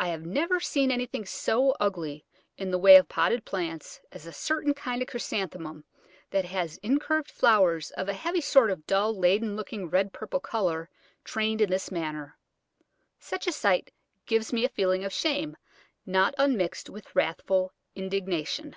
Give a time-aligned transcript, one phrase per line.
[0.00, 2.24] I have never seen anything so ugly
[2.58, 5.84] in the way of potted plants as a certain kind of Chrysanthemum
[6.30, 10.90] that has incurved flowers of a heavy sort of dull leaden looking red purple colour
[11.22, 12.36] trained in this manner.
[13.20, 13.92] Such a sight
[14.26, 15.56] gives me a feeling of shame,
[16.04, 18.74] not unmixed with wrathful indignation.